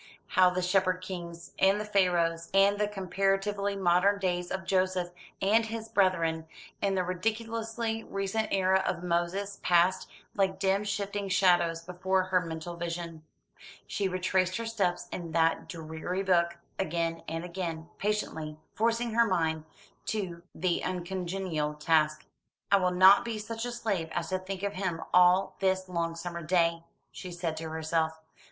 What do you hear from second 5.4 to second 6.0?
and his